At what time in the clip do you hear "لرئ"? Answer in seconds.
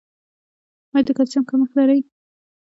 1.77-1.99